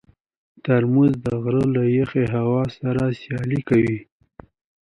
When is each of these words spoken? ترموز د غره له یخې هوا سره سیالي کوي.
ترموز 0.63 1.11
د 1.23 1.27
غره 1.43 1.65
له 1.75 1.83
یخې 1.99 2.23
هوا 2.35 2.63
سره 2.79 3.03
سیالي 3.19 3.59
کوي. 3.69 3.99